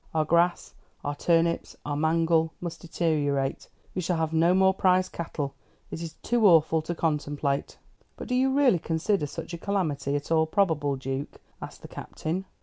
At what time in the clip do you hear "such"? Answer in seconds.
9.27-9.53